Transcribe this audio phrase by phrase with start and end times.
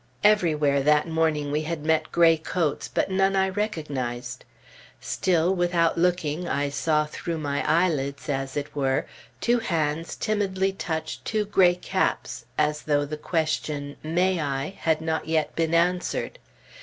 [0.23, 4.45] Everywhere that morning we had met gray coats, but none that I recognized.
[4.99, 9.05] Still, without looking, I saw through my eyelids, as it were,
[9.41, 15.27] two hands timidly touch two gray caps, as though the question "May I?" had not
[15.27, 16.39] yet been answered.